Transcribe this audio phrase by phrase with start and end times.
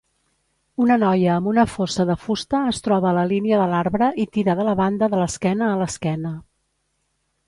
[0.83, 4.25] Una noia amb una fossa de fusta es troba a la línia de l'arbre i
[4.39, 6.33] tira de la banda de l'esquena a l'esquena